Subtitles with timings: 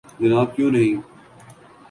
[0.19, 0.95] جناب کیوں نہیں